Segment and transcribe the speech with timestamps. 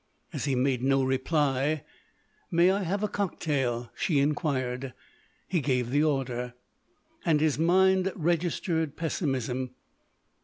[0.33, 1.83] As he made no reply:
[2.49, 4.95] "May I have a cocktail?" she inquired.
[5.47, 6.55] He gave the order.
[7.23, 9.75] And his mind registered pessimism.